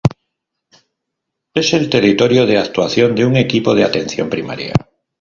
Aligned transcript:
Es 1.53 1.73
el 1.75 1.87
territorio 1.87 2.47
de 2.47 2.57
actuación 2.57 3.13
de 3.13 3.23
un 3.23 3.35
Equipo 3.37 3.75
de 3.75 3.83
Atención 3.83 4.31
Primaria. 4.31 4.73